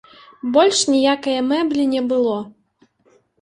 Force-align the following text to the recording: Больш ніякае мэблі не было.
Больш 0.55 0.79
ніякае 0.93 1.35
мэблі 1.51 1.85
не 1.93 2.01
было. 2.13 2.39